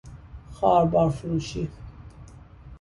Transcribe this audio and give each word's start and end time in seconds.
خواربار 0.51 1.09
فروشی 1.09 1.69